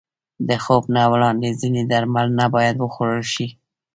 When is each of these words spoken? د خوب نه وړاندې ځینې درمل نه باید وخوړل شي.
د 0.47 0.49
خوب 0.63 0.83
نه 0.95 1.03
وړاندې 1.13 1.49
ځینې 1.61 1.81
درمل 1.91 2.27
نه 2.39 2.45
باید 2.55 2.75
وخوړل 2.79 3.23
شي. 3.33 3.47